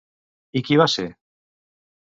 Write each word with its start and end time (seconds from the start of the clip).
I 0.61 0.63
qui 0.69 0.79
va 0.81 0.89
ser? 0.95 1.07